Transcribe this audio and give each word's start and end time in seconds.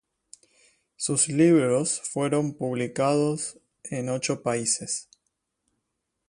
Sus 0.95 1.27
libros 1.27 2.01
fueron 2.03 2.55
publicados 2.55 3.59
en 3.83 4.09
ocho 4.09 4.41
países. 4.41 5.07